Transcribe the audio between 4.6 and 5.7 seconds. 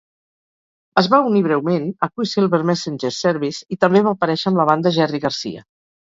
la banda Jerry Garcia.